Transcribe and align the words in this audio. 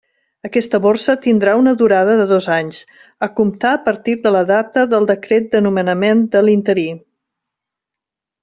Aquesta 0.47 0.77
borsa 0.85 1.13
tindrà 1.25 1.51
una 1.59 1.73
durada 1.81 2.15
de 2.21 2.25
dos 2.31 2.47
anys, 2.55 2.79
a 3.27 3.31
comptar 3.41 3.75
a 3.75 3.83
partir 3.91 4.17
de 4.27 4.33
la 4.39 4.43
data 4.55 4.87
del 4.95 5.07
Decret 5.15 5.53
de 5.55 5.65
nomenament 5.67 6.25
de 6.37 6.43
l'interí. 6.49 6.91